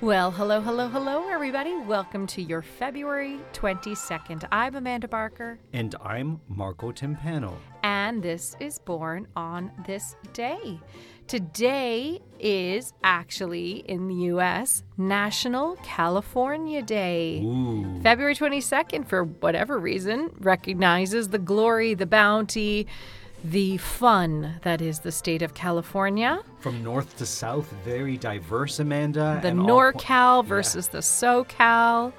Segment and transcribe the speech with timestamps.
[0.00, 1.74] Well, hello, hello, hello, everybody.
[1.76, 4.46] Welcome to your February 22nd.
[4.52, 7.54] I'm Amanda Barker, And I'm Marco Timpano.
[7.82, 10.78] and this is Born on This Day.
[11.26, 14.84] Today is actually in the U.S.
[14.96, 17.40] National California Day.
[17.44, 18.00] Ooh.
[18.00, 22.86] February 22nd, for whatever reason, recognizes the glory, the bounty,
[23.44, 26.40] the fun that is the state of California.
[26.60, 29.38] From north to south, very diverse, Amanda.
[29.42, 32.12] the and all po- NorCal versus the SoCal.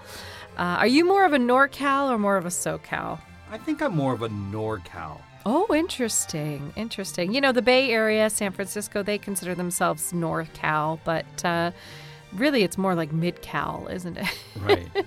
[0.58, 3.20] Uh, are you more of a NorCal or more of a SoCal?
[3.52, 5.22] I think I'm more of a NorCal.
[5.46, 6.74] Oh, interesting.
[6.76, 7.34] Interesting.
[7.34, 11.72] You know, the Bay Area, San Francisco, they consider themselves NorCal, but uh,
[12.34, 14.28] really it's more like mid cal isn't it?
[14.62, 14.88] Right.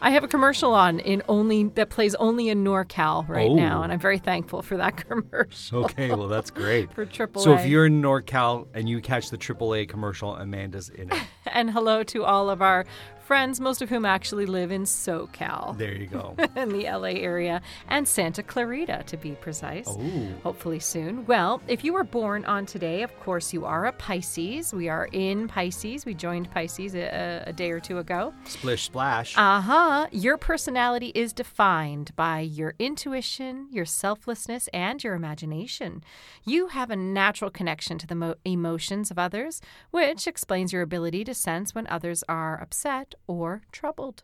[0.00, 3.54] I have a commercial on in only that plays only in NorCal right oh.
[3.54, 3.82] now, Oh.
[3.82, 6.92] and I'm very thankful for that commercial okay, well, that's great.
[6.94, 7.40] for AAA.
[7.40, 11.18] So if you're in NorCal and you catch the AAA commercial, Amanda's in it.
[11.52, 12.84] And hello to all of our
[13.22, 15.78] friends, most of whom actually live in SoCal.
[15.78, 16.34] There you go.
[16.56, 19.86] in the LA area and Santa Clarita to be precise.
[19.88, 20.28] Oh.
[20.42, 21.24] Hopefully soon.
[21.26, 24.74] Well, if you were born on today, of course you are a Pisces.
[24.74, 26.04] We are in Pisces.
[26.04, 28.34] We joined Pisces a, a day or two ago.
[28.44, 29.34] Splish splash.
[29.38, 30.08] Uh huh.
[30.10, 36.02] Your personality is defined by your intuition, your selflessness, and your imagination.
[36.44, 41.24] You have a natural connection to the mo- emotions of others, which explains your ability
[41.24, 44.22] to sense when others are upset or troubled.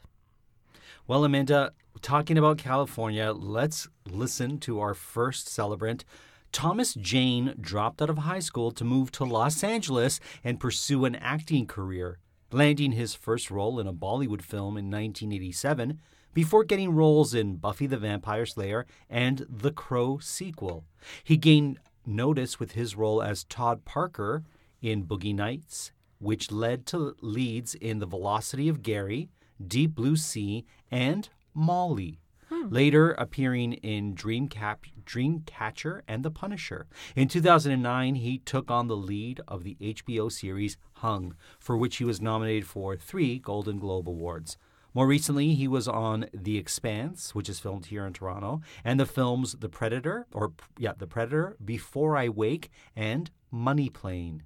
[1.07, 6.05] Well, Amanda, talking about California, let's listen to our first celebrant.
[6.53, 11.17] Thomas Jane dropped out of high school to move to Los Angeles and pursue an
[11.17, 12.19] acting career,
[12.51, 16.01] landing his first role in a Bollywood film in 1987
[16.35, 20.85] before getting roles in Buffy the Vampire Slayer and The Crow sequel.
[21.25, 24.45] He gained notice with his role as Todd Parker
[24.81, 29.29] in Boogie Nights, which led to leads in The Velocity of Gary,
[29.65, 32.21] Deep Blue Sea, and Molly.
[32.49, 32.69] Hmm.
[32.71, 36.87] Later appearing in Dreamcap- Dreamcatcher and The Punisher.
[37.15, 42.05] In 2009, he took on the lead of the HBO series Hung, for which he
[42.05, 44.57] was nominated for three Golden Globe Awards.
[44.95, 49.07] More recently, he was on The Expanse, which is filmed here in Toronto, and the
[49.07, 54.43] films The Predator, or yeah, The Predator, Before I Wake, and Money Plane.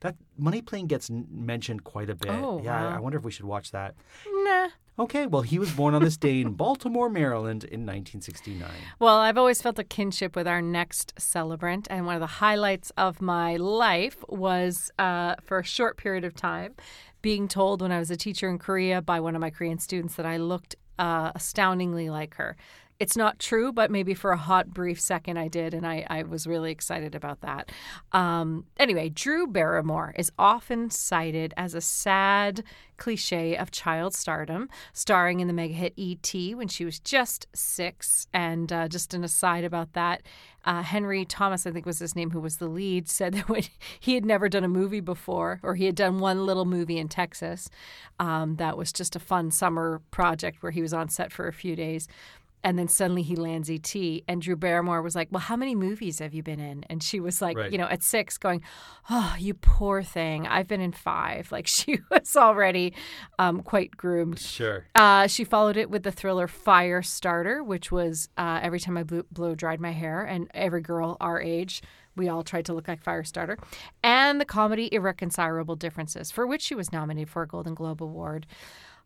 [0.00, 2.30] That Money Plane gets n- mentioned quite a bit.
[2.30, 2.96] Oh, yeah, I- wow.
[2.96, 3.94] I wonder if we should watch that.
[4.44, 4.68] Nah.
[4.98, 8.68] Okay, well, he was born on this day in Baltimore, Maryland in 1969.
[8.98, 12.90] Well, I've always felt a kinship with our next celebrant, and one of the highlights
[12.98, 16.74] of my life was uh, for a short period of time
[17.22, 20.14] being told when I was a teacher in Korea by one of my Korean students
[20.16, 22.56] that I looked uh, astoundingly like her.
[23.00, 26.22] It's not true, but maybe for a hot, brief second I did, and I, I
[26.22, 27.72] was really excited about that.
[28.12, 32.62] Um, anyway, Drew Barrymore is often cited as a sad
[32.98, 36.54] cliche of child stardom, starring in the mega hit E.T.
[36.54, 38.28] when she was just six.
[38.32, 40.20] And uh, just an aside about that,
[40.64, 43.62] uh, Henry Thomas, I think was his name, who was the lead, said that when
[43.98, 47.08] he had never done a movie before, or he had done one little movie in
[47.08, 47.70] Texas,
[48.20, 51.52] um, that was just a fun summer project where he was on set for a
[51.52, 52.06] few days.
[52.62, 53.94] And then suddenly he lands ET,
[54.28, 57.18] and Drew Barrymore was like, "Well, how many movies have you been in?" And she
[57.20, 57.72] was like, Right.
[57.72, 58.62] you know, at six, going,
[59.08, 60.46] "Oh, you poor thing.
[60.46, 61.50] I've been in five.
[61.60, 62.94] Like she was already
[63.38, 64.38] um, quite groomed.
[64.38, 64.86] Sure.
[64.94, 69.24] Uh, she followed it with the thriller Firestarter, which was uh, every time I blew,
[69.30, 71.82] blow dried my hair, and every girl our age,
[72.16, 73.56] we all tried to look like Firestarter,
[74.02, 78.46] and the comedy Irreconcilable Differences, for which she was nominated for a Golden Globe Award.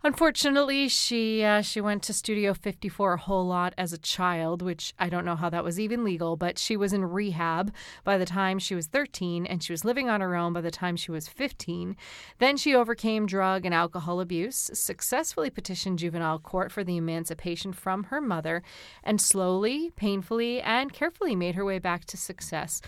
[0.06, 4.92] Unfortunately, she uh, she went to Studio 54 a whole lot as a child, which
[4.98, 7.72] I don't know how that was even legal, but she was in rehab
[8.04, 10.70] by the time she was 13 and she was living on her own by the
[10.70, 11.96] time she was 15.
[12.38, 18.04] Then she overcame drug and alcohol abuse, successfully petitioned juvenile court for the emancipation from
[18.04, 18.62] her mother,
[19.02, 22.82] and slowly, painfully, and carefully made her way back to success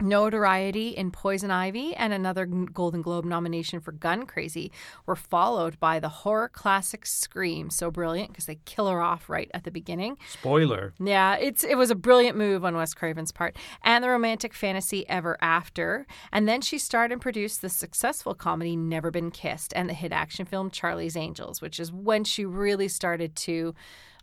[0.00, 4.72] notoriety in Poison Ivy and another Golden Globe nomination for Gun Crazy
[5.06, 7.70] were followed by the horror classic Scream.
[7.70, 10.16] So brilliant because they kill her off right at the beginning.
[10.28, 10.92] Spoiler.
[10.98, 13.56] Yeah, it's it was a brilliant move on Wes Craven's part.
[13.82, 16.06] And the romantic fantasy Ever After.
[16.32, 20.12] And then she starred and produced the successful comedy Never Been Kissed and the hit
[20.12, 23.74] action film Charlie's Angels, which is when she really started to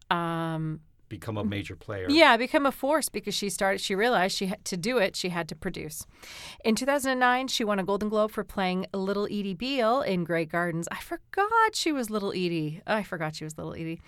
[0.09, 0.81] um
[1.11, 1.49] become a mm-hmm.
[1.49, 2.07] major player.
[2.09, 3.81] Yeah, become a force because she started.
[3.81, 5.15] She realized she had to do it.
[5.15, 6.07] She had to produce.
[6.65, 10.87] In 2009, she won a Golden Globe for playing Little Edie Beale in Grey Gardens.
[10.89, 12.81] I forgot she was Little Edie.
[12.87, 14.01] I forgot she was Little Edie.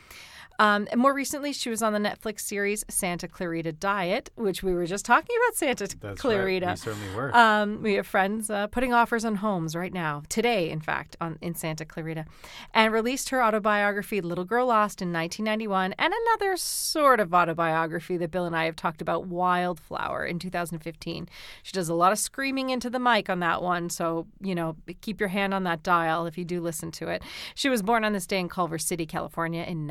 [0.59, 4.73] Um, and more recently, she was on the Netflix series Santa Clarita Diet, which we
[4.73, 6.65] were just talking about Santa That's Clarita.
[6.65, 6.73] right.
[6.73, 7.35] We certainly were.
[7.35, 11.37] Um, we have friends uh, putting offers on homes right now, today, in fact, on
[11.41, 12.25] in Santa Clarita,
[12.73, 18.31] and released her autobiography "Little Girl Lost" in 1991, and another sort of autobiography that
[18.31, 21.27] Bill and I have talked about, "Wildflower" in 2015.
[21.63, 24.75] She does a lot of screaming into the mic on that one, so you know,
[25.01, 27.23] keep your hand on that dial if you do listen to it.
[27.55, 29.87] She was born on this day in Culver City, California, in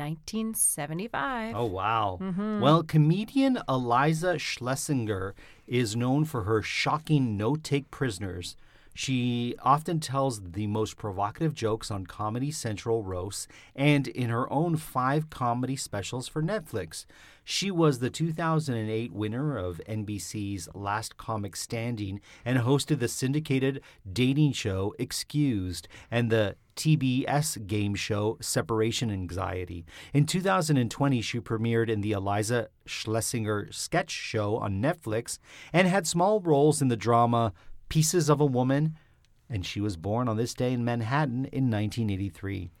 [0.77, 1.55] 1975.
[1.55, 2.17] Oh, wow.
[2.21, 2.61] Mm-hmm.
[2.61, 5.35] Well, comedian Eliza Schlesinger
[5.67, 8.55] is known for her shocking no take prisoners.
[8.93, 14.77] She often tells the most provocative jokes on Comedy Central roasts and in her own
[14.77, 17.05] five comedy specials for Netflix.
[17.43, 23.81] She was the 2008 winner of NBC's Last Comic Standing and hosted the syndicated
[24.11, 29.85] dating show Excused and the TBS game show Separation Anxiety.
[30.13, 35.37] In 2020, she premiered in the Eliza Schlesinger sketch show on Netflix
[35.71, 37.53] and had small roles in the drama
[37.93, 38.97] Pieces of a Woman,
[39.47, 42.71] and she was born on this day in Manhattan in 1983.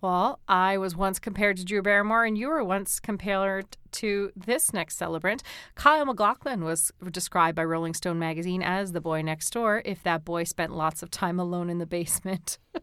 [0.00, 4.72] Well, I was once compared to Drew Barrymore, and you were once compared to this
[4.72, 5.42] next celebrant.
[5.74, 10.24] Kyle MacLachlan was described by Rolling Stone magazine as the boy next door if that
[10.24, 12.58] boy spent lots of time alone in the basement.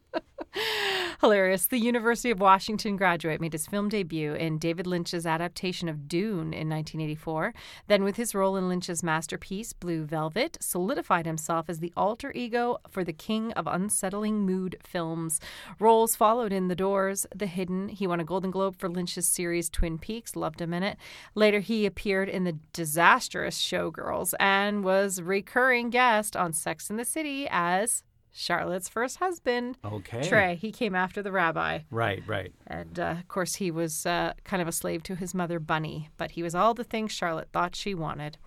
[1.19, 1.65] Hilarious.
[1.65, 6.53] The University of Washington graduate made his film debut in David Lynch's adaptation of Dune
[6.53, 7.55] in 1984.
[7.87, 12.77] Then, with his role in Lynch's masterpiece, Blue Velvet, solidified himself as the alter ego
[12.87, 15.39] for the king of unsettling mood films.
[15.79, 17.89] Roles followed in The Doors, The Hidden.
[17.89, 20.97] He won a Golden Globe for Lynch's series Twin Peaks, loved him in it.
[21.33, 27.05] Later, he appeared in the disastrous Showgirls and was recurring guest on Sex in the
[27.05, 30.21] City as Charlotte's first husband, Okay.
[30.27, 30.55] Trey.
[30.55, 31.79] He came after the rabbi.
[31.89, 32.51] Right, right.
[32.67, 36.09] And uh, of course, he was uh, kind of a slave to his mother, Bunny,
[36.17, 38.37] but he was all the things Charlotte thought she wanted.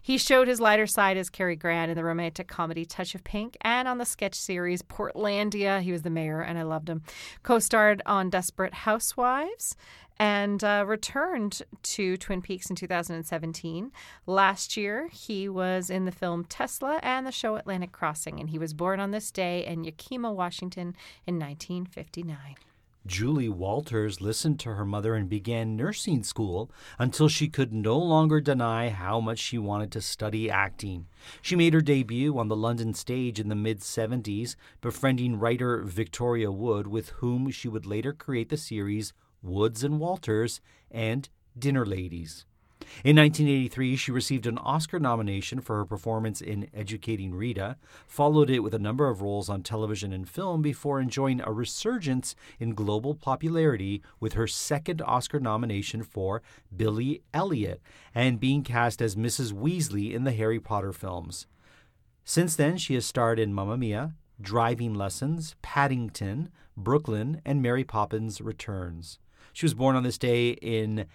[0.00, 3.56] He showed his lighter side as Cary Grant in the romantic comedy Touch of Pink
[3.62, 5.80] and on the sketch series Portlandia.
[5.80, 7.02] He was the mayor, and I loved him.
[7.42, 9.76] Co starred on Desperate Housewives
[10.18, 13.92] and uh, returned to Twin Peaks in 2017.
[14.26, 18.58] Last year, he was in the film Tesla and the show Atlantic Crossing, and he
[18.58, 20.94] was born on this day in Yakima, Washington
[21.26, 22.56] in 1959.
[23.04, 26.70] Julie Walters listened to her mother and began nursing school
[27.00, 31.08] until she could no longer deny how much she wanted to study acting.
[31.40, 36.52] She made her debut on the London stage in the mid 70s, befriending writer Victoria
[36.52, 40.60] Wood, with whom she would later create the series Woods and Walters
[40.90, 41.28] and
[41.58, 42.44] Dinner Ladies.
[43.04, 48.60] In 1983, she received an Oscar nomination for her performance in Educating Rita, followed it
[48.60, 53.14] with a number of roles on television and film before enjoying a resurgence in global
[53.14, 56.42] popularity with her second Oscar nomination for
[56.74, 57.80] Billy Elliot
[58.14, 59.52] and being cast as Mrs.
[59.52, 61.46] Weasley in the Harry Potter films.
[62.24, 68.40] Since then, she has starred in Mamma Mia, Driving Lessons, Paddington, Brooklyn, and Mary Poppins
[68.40, 69.18] Returns.
[69.52, 71.06] She was born on this day in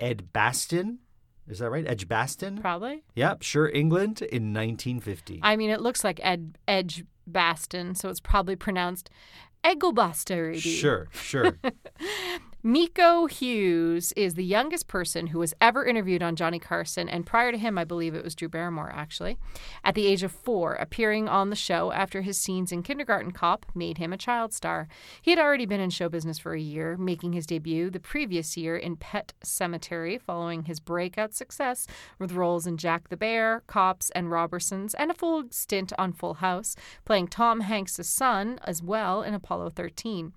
[0.00, 0.98] Edgbaston.
[1.48, 1.86] Is that right?
[1.86, 2.58] Edgbaston?
[2.58, 3.04] Probably.
[3.14, 5.40] Yep, sure, England in 1950.
[5.42, 9.10] I mean, it looks like Ed Edge Baston, so it's probably pronounced
[9.64, 10.56] Egglebaston.
[10.60, 11.58] Sure, sure.
[12.66, 17.52] Miko Hughes is the youngest person who was ever interviewed on Johnny Carson, and prior
[17.52, 19.38] to him, I believe it was Drew Barrymore, actually.
[19.84, 23.66] At the age of four, appearing on the show after his scenes in Kindergarten Cop
[23.72, 24.88] made him a child star.
[25.22, 28.56] He had already been in show business for a year, making his debut the previous
[28.56, 31.86] year in Pet Sematary, following his breakout success
[32.18, 36.34] with roles in Jack the Bear, Cops, and Robbersons, and a full stint on Full
[36.34, 36.74] House,
[37.04, 40.32] playing Tom Hanks' son as well in Apollo 13.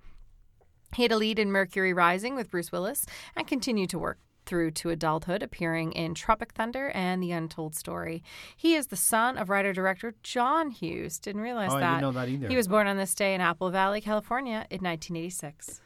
[0.94, 3.06] He had a lead in Mercury Rising with Bruce Willis
[3.36, 8.22] and continued to work through to adulthood, appearing in Tropic Thunder and The Untold Story.
[8.56, 11.18] He is the son of writer director John Hughes.
[11.20, 11.90] Didn't realize Oh, I that.
[12.00, 12.48] didn't know that either.
[12.48, 15.80] He was born on this day in Apple Valley, California in 1986.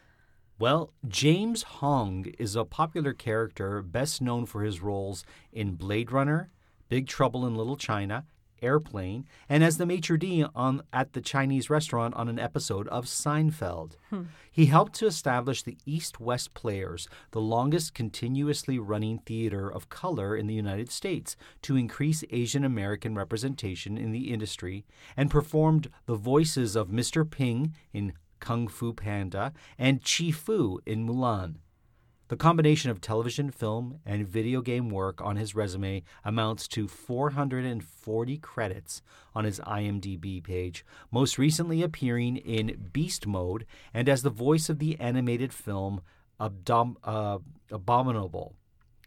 [0.57, 6.49] Well, James Hong is a popular character best known for his roles in Blade Runner,
[6.87, 8.25] Big Trouble in Little China,
[8.65, 13.05] Airplane, and as the maitre d' on at the Chinese restaurant on an episode of
[13.05, 13.97] Seinfeld.
[14.09, 14.23] Hmm.
[14.51, 20.35] He helped to establish the East West Players, the longest continuously running theater of color
[20.35, 26.15] in the United States, to increase Asian American representation in the industry, and performed the
[26.15, 27.29] voices of Mr.
[27.29, 31.55] Ping in Kung Fu Panda and Chi Fu in Mulan.
[32.27, 38.37] The combination of television, film, and video game work on his resume amounts to 440
[38.39, 39.03] credits
[39.35, 44.79] on his IMDb page, most recently appearing in Beast Mode and as the voice of
[44.79, 46.01] the animated film
[46.39, 47.37] Abdom- uh,
[47.71, 48.55] Abominable.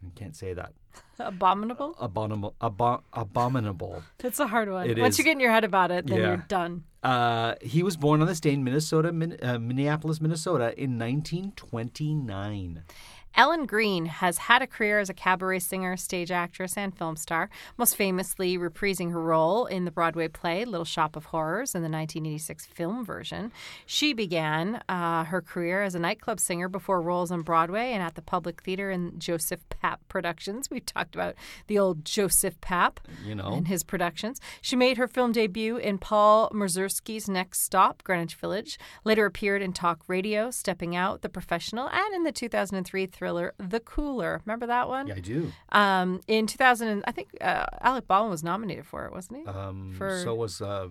[0.05, 0.73] I can't say that.
[1.19, 1.95] Abominable?
[1.99, 2.55] Abominable.
[2.61, 4.03] Abo- abominable.
[4.23, 4.89] It's a hard one.
[4.89, 5.19] It Once is.
[5.19, 6.27] you get in your head about it, then Yeah.
[6.27, 6.83] you're done.
[7.03, 12.83] Uh, he was born on this day in Minnesota, Min- uh, Minneapolis, Minnesota, in 1929.
[13.35, 17.49] Ellen Greene has had a career as a cabaret singer, stage actress, and film star,
[17.77, 21.89] most famously reprising her role in the Broadway play Little Shop of Horrors in the
[21.89, 23.51] 1986 film version.
[23.85, 28.15] She began uh, her career as a nightclub singer before roles on Broadway and at
[28.15, 30.69] the Public Theater in Joseph Papp Productions.
[30.69, 31.35] We've talked about
[31.67, 34.41] the old Joseph Papp You know, and his productions.
[34.61, 39.73] She made her film debut in Paul Mazursky's Next Stop, Greenwich Village, later appeared in
[39.73, 44.41] talk radio, Stepping Out, The Professional, and in the 2003 thriller The Cooler.
[44.45, 45.07] Remember that one?
[45.07, 45.51] yeah, I do.
[45.73, 49.45] Um, in 2000, I think uh, Alec Baldwin was nominated for it, wasn't he?
[49.45, 50.87] Um, For- so was uh,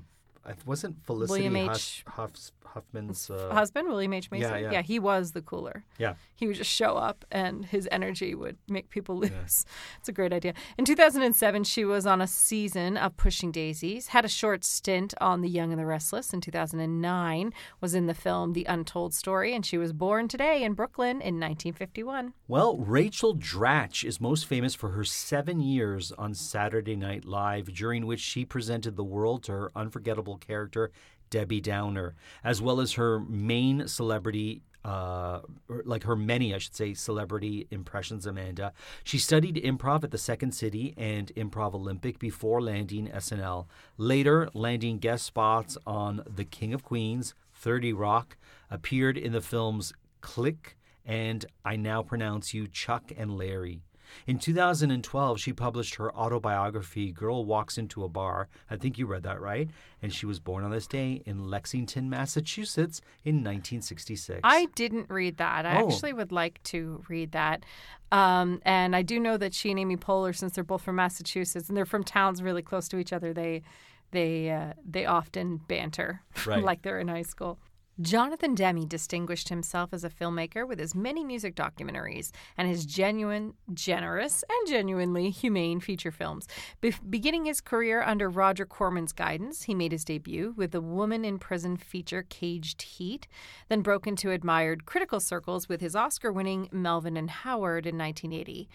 [0.49, 2.05] I wasn't Felicity William Huff, H.
[2.07, 3.28] Huff's, Huffman's.
[3.31, 4.31] Uh, Husband, William H.
[4.31, 4.50] Mason?
[4.50, 4.83] yeah, yeah.
[4.83, 5.85] he was the cooler.
[5.99, 9.67] yeah, He would just show up and his energy would make people lose.
[9.99, 10.55] It's a great idea.
[10.78, 15.40] In 2007, she was on a season of Pushing Daisies, had a short stint on
[15.40, 19.67] The Young and the Restless in 2009, was in the film The Untold Story, and
[19.67, 22.33] she was born today in Brooklyn in 1951.
[22.47, 28.07] Well, Rachel Dratch is most famous for her seven years on Saturday Night Live, during
[28.07, 30.90] which she presented the world to her unforgettable character,
[31.30, 34.62] Debbie Downer, as well as her main celebrity.
[34.85, 35.40] Uh,
[35.85, 38.73] like her many, I should say, celebrity impressions, Amanda.
[39.04, 43.66] She studied improv at the Second City and Improv Olympic before landing SNL.
[43.99, 48.38] Later, landing guest spots on The King of Queens, 30 Rock,
[48.71, 53.83] appeared in the films Click, and I Now Pronounce You Chuck and Larry.
[54.26, 58.48] In 2012, she published her autobiography, Girl Walks Into a Bar.
[58.70, 59.68] I think you read that right.
[60.02, 64.40] And she was born on this day in Lexington, Massachusetts in 1966.
[64.44, 65.66] I didn't read that.
[65.66, 65.88] I Oh.
[65.88, 67.64] actually would like to read that.
[68.12, 71.68] Um, and I do know that she and Amy Poehler, since they're both from Massachusetts
[71.68, 73.62] and they're from towns really close to each other, they
[74.10, 76.64] they uh, they often banter Right.
[76.64, 77.58] like they're in high school.
[78.00, 83.55] Jonathan Demme distinguished himself as a filmmaker with his many music documentaries and his genuine,
[83.75, 86.47] generous, and genuinely humane feature films.
[86.81, 91.25] Be- beginning his career under Roger Corman's guidance, he made his debut with the Woman
[91.25, 93.26] in Prison feature Caged Heat,
[93.69, 98.69] then broke into admired critical circles with his Oscar winning Melvin and Howard in 1980.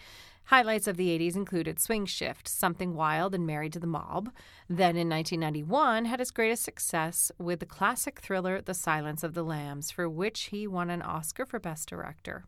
[0.48, 4.30] Highlights of the 80s included Swing Shift, Something Wild, and Married to the Mob.
[4.68, 9.42] Then in 1991, had his greatest success with the classic thriller The Silence of the
[9.42, 12.44] Lambs, for which he won an Oscar for Best Director.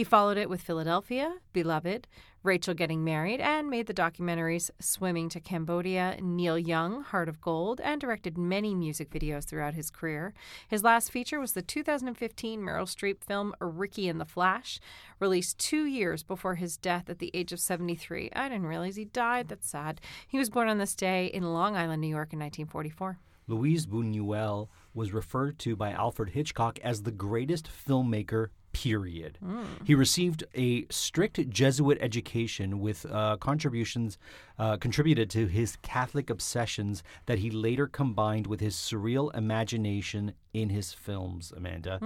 [0.00, 2.08] He followed it with Philadelphia, Beloved,
[2.42, 7.82] Rachel Getting Married, and made the documentaries Swimming to Cambodia, Neil Young, Heart of Gold,
[7.82, 10.32] and directed many music videos throughout his career.
[10.66, 14.80] His last feature was the 2015 Meryl Streep film Ricky and the Flash,
[15.18, 18.30] released two years before his death at the age of 73.
[18.34, 19.48] I didn't realize he died.
[19.48, 20.00] That's sad.
[20.26, 23.18] He was born on this day in Long Island, New York in 1944.
[23.48, 28.48] Luis Buñuel was referred to by Alfred Hitchcock as the greatest filmmaker.
[28.72, 29.38] Period.
[29.84, 34.16] He received a strict Jesuit education with uh, contributions
[34.58, 40.68] uh, contributed to his Catholic obsessions that he later combined with his surreal imagination in
[40.70, 41.52] his films.
[41.56, 41.98] Amanda,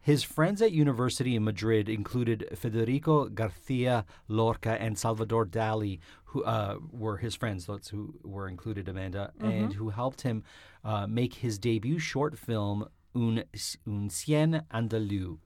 [0.00, 6.76] his friends at university in Madrid included Federico Garcia Lorca and Salvador Dali, who uh,
[6.90, 7.66] were his friends.
[7.66, 10.42] Those who were included, Amanda, and who helped him
[10.84, 13.44] uh, make his debut short film Un,
[13.86, 15.38] Un Chien Andalou.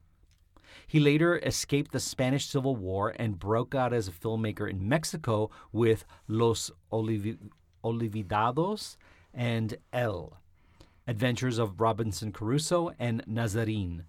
[0.87, 5.49] He later escaped the Spanish Civil War and broke out as a filmmaker in Mexico
[5.71, 6.71] with Los
[7.83, 8.97] Olvidados
[9.33, 10.37] and El,
[11.07, 14.03] Adventures of Robinson Crusoe and Nazarin.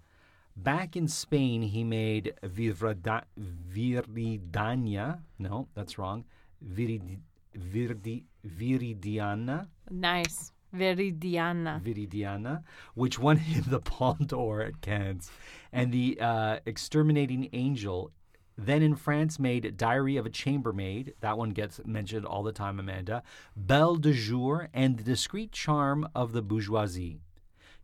[0.55, 5.19] Back in Spain, he made Virda- Viridania.
[5.37, 6.23] No, that's wrong.
[6.63, 7.19] Virid-
[7.57, 9.67] Virdi- Viridiana.
[9.89, 10.53] Nice.
[10.77, 11.81] Veridiana.
[11.81, 12.63] Viridiana,
[12.93, 15.29] which won him the Palme d'Or at Cannes,
[15.71, 18.11] and the uh, Exterminating Angel.
[18.57, 21.15] Then in France, made Diary of a Chambermaid.
[21.19, 23.21] That one gets mentioned all the time, Amanda.
[23.55, 27.19] Belle de Jour and The Discreet Charm of the Bourgeoisie.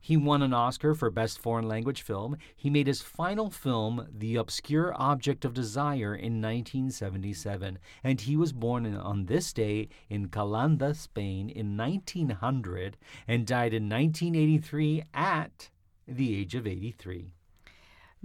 [0.04, 2.36] He won an Oscar for Best Foreign Language Film.
[2.56, 8.52] He made his final film, The Obscure Object of Desire, in 1977, and he was
[8.52, 15.70] born in- on this day in Calanda, Spain, in 1900, and died in 1983 at
[16.08, 17.36] the age of 83.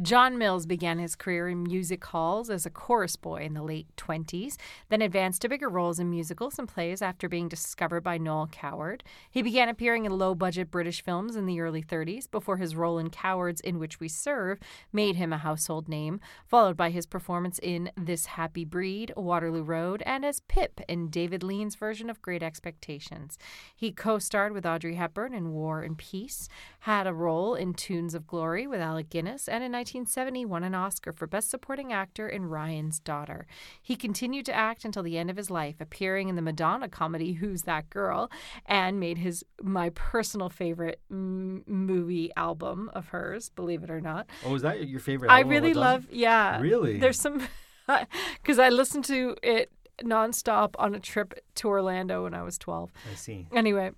[0.03, 3.87] John Mills began his career in music halls as a chorus boy in the late
[3.97, 4.57] 20s,
[4.91, 9.03] then advanced to bigger roles in musicals and plays after being discovered by Noel Coward.
[9.31, 12.99] He began appearing in low budget British films in the early 30s before his role
[12.99, 14.61] in Cowards in Which We Serve
[14.93, 20.03] made him a household name, followed by his performance in This Happy Breed, Waterloo Road,
[20.05, 23.39] and as Pip in David Lean's version of Great Expectations.
[23.75, 26.51] He co starred with Audrey Hepburn in War and Peace,
[26.81, 30.75] had a role in Tunes of Glory with Alec Guinness, and in 1970 won an
[30.75, 33.47] Oscar for Best Supporting Actor in Ryan's Daughter.
[33.81, 37.35] He continued to act until the end of his life, appearing in the Madonna comedy
[37.35, 38.29] Who's That Girl,
[38.67, 44.27] and made his my personal favorite m- movie album of hers, believe it or not.
[44.45, 45.31] Oh, is that your favorite?
[45.31, 46.61] I really love, yeah.
[46.61, 46.99] Really?
[46.99, 47.47] There's some,
[48.43, 49.71] because I listened to it
[50.03, 52.93] nonstop on a trip to Orlando when I was 12.
[53.09, 53.47] I see.
[53.53, 53.93] Anyway,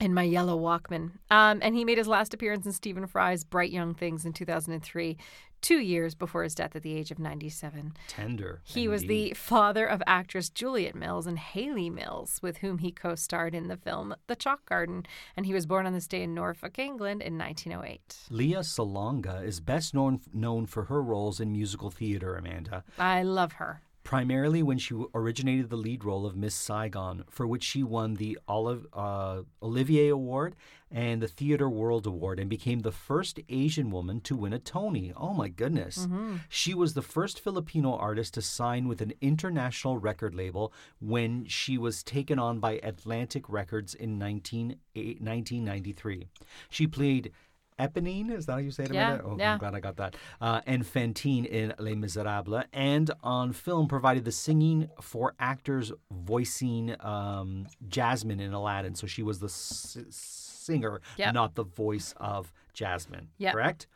[0.00, 1.12] in my yellow Walkman.
[1.30, 5.16] Um, and he made his last appearance in Stephen Fry's Bright Young Things in 2003,
[5.60, 7.94] two years before his death at the age of 97.
[8.06, 8.60] Tender.
[8.64, 13.16] He was the father of actress Juliet Mills and Hayley Mills, with whom he co
[13.16, 15.04] starred in the film The Chalk Garden.
[15.36, 18.18] And he was born on this day in Norfolk, England in 1908.
[18.30, 22.36] Lea Salonga is best known known for her roles in musical theater.
[22.36, 22.84] Amanda.
[22.98, 23.82] I love her.
[24.08, 28.38] Primarily when she originated the lead role of Miss Saigon, for which she won the
[28.48, 30.56] Olive, uh, Olivier Award
[30.90, 35.12] and the Theatre World Award and became the first Asian woman to win a Tony.
[35.14, 36.08] Oh my goodness.
[36.48, 41.76] She was the first Filipino artist to sign with an international record label when she
[41.76, 46.28] was taken on by Atlantic Records in 19, eh, 1993.
[46.70, 47.30] She played
[47.78, 48.92] Eponine, is that how you say it?
[48.92, 49.24] Yeah, Amanda?
[49.26, 49.52] Oh, yeah.
[49.52, 50.16] I'm glad I got that.
[50.40, 56.94] Uh, and Fantine in Les Miserables, and on film provided the singing for actors voicing
[57.00, 58.94] um, Jasmine in Aladdin.
[58.94, 61.34] So she was the s- singer, Yep.
[61.34, 63.28] not the voice of Jasmine.
[63.38, 63.52] Yep.
[63.54, 63.86] Correct?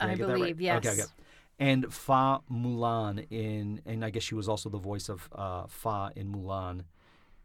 [0.00, 0.38] Did I get that right?
[0.38, 0.76] believe, yes.
[0.86, 1.10] Okay, okay.
[1.58, 6.10] And Fa Mulan in, and I guess she was also the voice of uh, Fa
[6.16, 6.82] in Mulan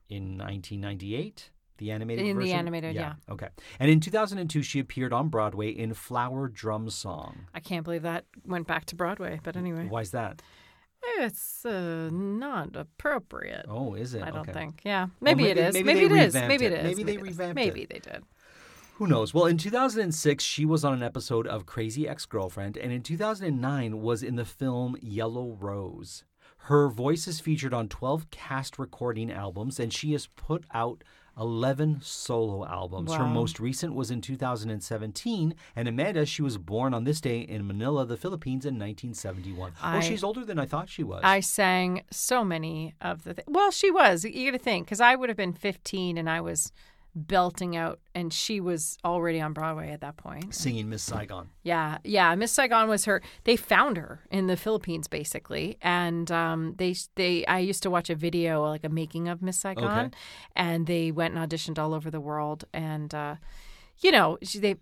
[0.10, 1.52] in 1998.
[1.80, 3.14] The animated In the animated, yeah.
[3.30, 3.48] Okay.
[3.80, 7.48] And in 2002, she appeared on Broadway in Flower Drum Song.
[7.54, 9.88] I can't believe that went back to Broadway, but anyway.
[9.88, 10.42] Why is that?
[11.20, 13.66] It's uh, not appropriate.
[13.70, 14.22] Oh, is it?
[14.24, 14.52] I don't Okay.
[14.52, 14.82] think.
[14.84, 15.74] Yeah, maybe, maybe- it is.
[15.74, 16.34] maybe Maybe, they it is.
[16.34, 16.72] Maybe it.
[16.74, 16.84] it is.
[16.98, 18.24] Maybe they it revamped Maybe they did.
[18.96, 19.34] Who knows?
[19.34, 24.22] Well, in 2006, she was on an episode of Crazy Ex-Girlfriend, and in 2009 was
[24.22, 26.26] in the film Yellow Rose.
[26.64, 31.06] Her voice is featured on 12 cast recording albums, and she has put out
[31.40, 33.14] 11 solo albums.
[33.14, 37.66] Her most recent was in 2017, and Amanda, she was born on this day in
[37.66, 39.72] Manila, the Philippines, in 1971.
[39.76, 41.22] oh, I- she's older than I thought she was.
[41.24, 43.34] I sang so many of the.
[43.36, 44.24] Th- well, she was.
[44.26, 46.72] You got to think because I would have been 15 and I was
[47.16, 50.54] belting out, and she was already on Broadway at that point.
[50.54, 51.50] Singing Miss Saigon.
[51.64, 52.34] Yeah, yeah.
[52.36, 53.22] Miss Saigon was her.
[53.44, 57.46] They found her in the Philippines, basically, and um, they they.
[57.46, 60.10] I used to watch a video like a making of Miss Saigon, Okay.
[60.56, 63.36] and they went and auditioned all over the world, and uh,
[64.00, 64.76] you know she, they.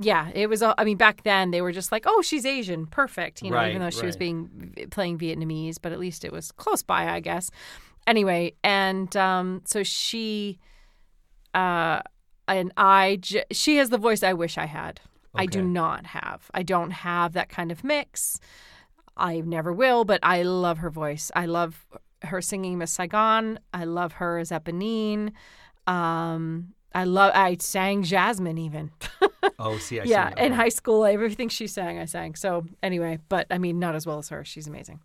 [0.00, 0.62] Yeah, it was.
[0.62, 3.56] all I mean, back then they were just like, "Oh, she's Asian, perfect." You know,
[3.56, 7.08] Right, even though she was being playing Vietnamese, but at least it was close by,
[7.08, 7.50] I guess.
[8.06, 10.58] Anyway, and um, so she,
[11.54, 12.00] uh,
[12.48, 15.00] and I, j- she has the voice I wish I had.
[15.34, 16.50] I do not have.
[16.52, 18.40] I don't have that kind of mix.
[19.16, 21.30] I never will, but I love her voice.
[21.36, 21.86] I love
[22.22, 23.60] her singing Miss Saigon.
[23.72, 25.32] I love her as Eponine.
[25.86, 27.32] Um, I love.
[27.34, 28.90] I sang Jasmine even.
[29.62, 30.42] Oh, see, I yeah, see.
[30.46, 32.34] in high school, everything she sang, I sang.
[32.34, 34.42] So anyway, but I mean, not as well as her.
[34.42, 35.00] She's amazing.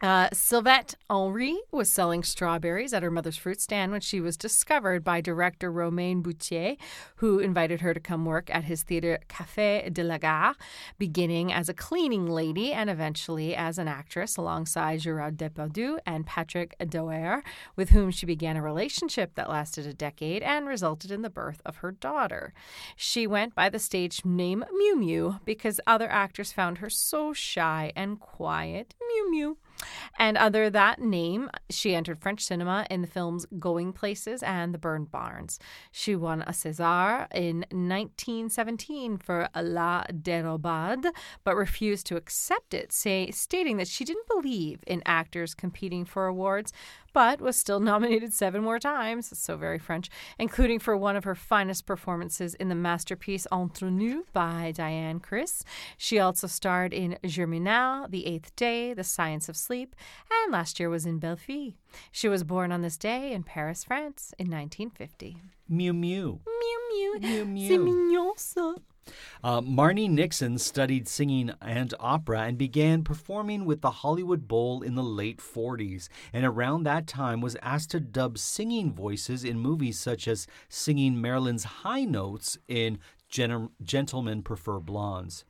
[0.00, 5.02] Uh, Sylvette Herry was selling strawberries at her mother's fruit stand when she was discovered
[5.02, 6.76] by director Romain Boutier,
[7.16, 10.54] who invited her to come work at his theater Café de la Gare,
[10.98, 16.76] beginning as a cleaning lady and eventually as an actress alongside Gerard Depardieu and Patrick
[16.78, 17.42] Dewaere,
[17.74, 21.60] with whom she began a relationship that lasted a decade and resulted in the birth
[21.66, 22.52] of her daughter.
[22.94, 28.20] She went by the stage name Miou-Miou because other actors found her so shy and
[28.20, 28.94] quiet.
[29.02, 29.56] Miou-Miou.
[30.18, 34.78] And under that name, she entered French cinema in the films Going Places and The
[34.78, 35.58] Burned Barns.
[35.92, 41.10] She won a César in 1917 for La Dérobade,
[41.44, 46.26] but refused to accept it, say, stating that she didn't believe in actors competing for
[46.26, 46.72] awards,
[47.18, 51.34] but was still nominated seven more times, so very French, including for one of her
[51.34, 55.64] finest performances in the masterpiece Entre Nous by Diane Kurys.
[55.96, 59.96] She also starred in Germinal, The Eighth Day, The Science of Sleep,
[60.30, 61.40] and last year was in Belle
[62.12, 65.38] She was born on this day in Paris, France in 1950.
[65.68, 66.38] Miou-Miou.
[66.46, 67.44] Mew mew.
[67.46, 67.84] Mew C'est Mew.
[67.84, 68.76] mignon ça.
[69.42, 74.94] Uh, Marnie Nixon studied singing and opera and began performing with the Hollywood Bowl in
[74.94, 79.98] the late 40s, and around that time was asked to dub singing voices in movies
[79.98, 85.44] such as singing Marilyn's high notes in Gen- Gentlemen Prefer Blondes.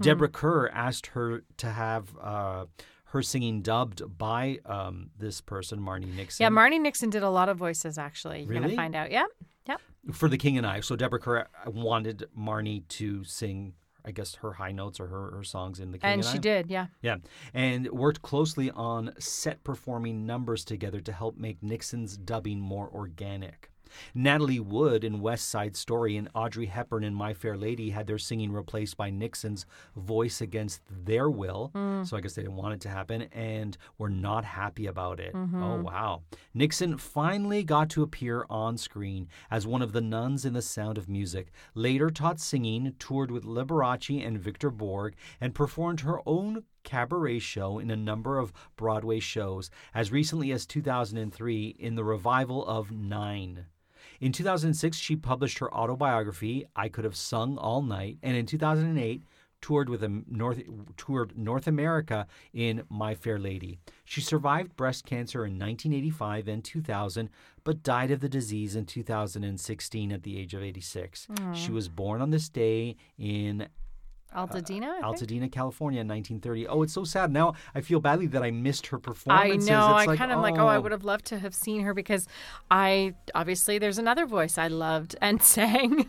[0.00, 2.66] Deborah Kerr asked her to have uh,
[3.06, 6.44] her singing dubbed by um, this person, Marnie Nixon.
[6.44, 8.40] Yeah, Marnie Nixon did a lot of voices actually.
[8.40, 8.62] You're Really?
[8.62, 9.10] gonna find out.
[9.10, 9.26] Yep.
[10.12, 10.80] For The King and I.
[10.80, 15.44] So Deborah Kerr wanted Marnie to sing, I guess, her high notes or her, her
[15.44, 16.40] songs in The King and, And she I.
[16.40, 16.86] did, yeah.
[17.02, 17.16] Yeah,
[17.52, 23.70] and worked closely on set performing numbers together to help make Nixon's dubbing more organic.
[24.14, 28.18] Natalie Wood in West Side Story and Audrey Hepburn in My Fair Lady had their
[28.18, 31.70] singing replaced by Nixon's voice against their will.
[31.74, 32.06] Mm.
[32.06, 35.32] So I guess they didn't want it to happen and were not happy about it.
[35.34, 35.82] Oh, mm-hmm.
[35.82, 36.22] wow.
[36.52, 40.98] Nixon finally got to appear on screen as one of the nuns in The Sound
[40.98, 46.64] of Music, later taught singing, toured with Liberace and Victor Borge, and performed her own
[46.84, 52.64] cabaret show in a number of Broadway shows, as recently as 2003 in the revival
[52.66, 53.66] of Nine.
[54.24, 59.22] In 2006, she published her autobiography, I Could Have Sung All Night, and in 2008,
[59.60, 60.62] toured with a North
[60.96, 63.80] toured North America in My Fair Lady.
[64.06, 67.28] She survived breast cancer in 1985 and 2000,
[67.64, 71.28] but died of the disease in 2016 at the age of 86.
[71.52, 73.68] She was born on this day in
[74.34, 74.92] Altadena.
[75.00, 75.04] Think?
[75.04, 76.66] Altadena, California in 1930.
[76.68, 77.30] Oh, it's so sad.
[77.32, 79.68] Now I feel badly that I missed her performance.
[79.68, 79.96] I know.
[79.96, 80.80] It's I like, kind of like, oh, I oh.
[80.80, 82.26] would have loved to have seen her because
[82.70, 86.06] I obviously there's another voice I loved and sang.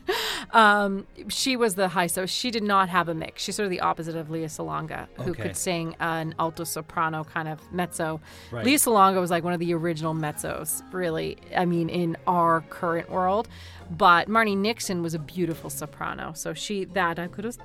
[0.51, 3.43] um, she was the high, so she did not have a mix.
[3.43, 5.43] She's sort of the opposite of Lea Salonga, who Okay.
[5.43, 8.21] could sing an alto soprano kind of mezzo.
[8.51, 8.65] Right.
[8.65, 11.37] Lea Salonga was like one of the original mezzos, really.
[11.55, 13.47] I mean, in our current world.
[13.91, 17.55] But Marnie Nixon was a beautiful soprano, so she that I could have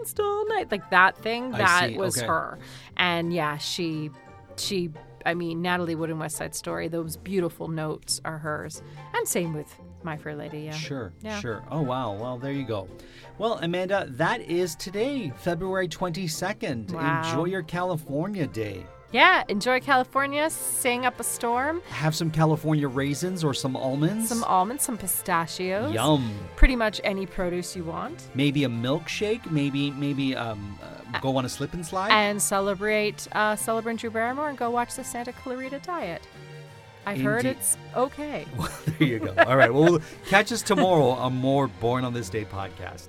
[0.00, 1.50] danced all night, like that thing.
[1.52, 2.26] That was Okay.
[2.26, 2.58] her,
[2.96, 4.10] and yeah, she
[4.56, 4.90] she
[5.26, 8.82] I mean Natalie Wood in West Side Story, those beautiful notes are hers.
[9.14, 10.72] And same with My Fair Lady, yeah.
[10.72, 11.38] Sure, Yeah.
[11.40, 11.62] sure.
[11.70, 12.14] Oh, wow.
[12.14, 12.88] Well, there you go.
[13.36, 16.92] Well, Amanda, that is today, February 22nd.
[16.92, 17.22] Wow.
[17.22, 18.86] Enjoy your California day.
[19.12, 24.28] Yeah, enjoy California, sing up a storm, Have some California raisins or some almonds.
[24.28, 25.92] some almonds, some pistachios.
[25.92, 26.32] Yum.
[26.54, 28.28] Pretty much any produce you want.
[28.34, 29.50] Maybe a milkshake.
[29.50, 32.12] Maybe, maybe um, uh, go on a slip and slide.
[32.12, 36.22] And celebrate uh celebrate Drew Barrymore and go watch the Santa Clarita Diet.
[37.06, 37.58] I heard Indeed.
[37.58, 38.46] it's okay.
[38.58, 38.68] Well,
[38.98, 39.34] there you go.
[39.44, 39.72] All right.
[39.74, 43.08] Well, catch us tomorrow on more Born on This Day podcast.